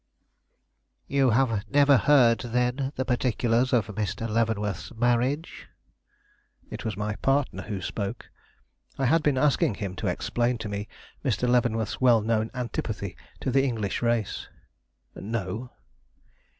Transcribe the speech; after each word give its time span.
"You 1.05 1.29
have 1.29 1.69
never 1.69 1.95
heard, 1.97 2.39
then, 2.39 2.91
the 2.95 3.05
particulars 3.05 3.71
of 3.71 3.85
Mr. 3.85 4.27
Leavenworth's 4.27 4.91
marriage?" 4.95 5.67
It 6.71 6.83
was 6.83 6.97
my 6.97 7.17
partner 7.17 7.61
who 7.61 7.81
spoke. 7.83 8.25
I 8.97 9.05
had 9.05 9.21
been 9.21 9.37
asking 9.37 9.75
him 9.75 9.95
to 9.97 10.07
explain 10.07 10.57
to 10.57 10.69
me 10.69 10.87
Mr. 11.23 11.47
Leavenworth's 11.47 12.01
well 12.01 12.21
known 12.21 12.49
antipathy 12.55 13.15
to 13.41 13.51
the 13.51 13.63
English 13.63 14.01
race. 14.01 14.47
"No." 15.13 15.69